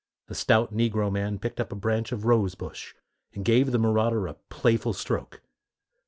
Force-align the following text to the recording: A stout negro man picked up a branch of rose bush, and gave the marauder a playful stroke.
A 0.29 0.33
stout 0.33 0.73
negro 0.73 1.11
man 1.11 1.37
picked 1.37 1.59
up 1.59 1.71
a 1.71 1.75
branch 1.75 2.11
of 2.11 2.25
rose 2.25 2.55
bush, 2.55 2.95
and 3.35 3.45
gave 3.45 3.69
the 3.69 3.77
marauder 3.77 4.25
a 4.25 4.33
playful 4.49 4.93
stroke. 4.93 5.43